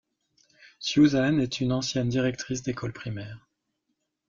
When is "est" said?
1.37-1.59